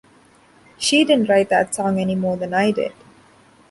She 0.79 1.05
didn't 1.05 1.29
write 1.29 1.49
that 1.49 1.75
song 1.75 1.99
any 1.99 2.15
more 2.15 2.35
than 2.35 2.55
I 2.55 2.71
did. 2.71 2.93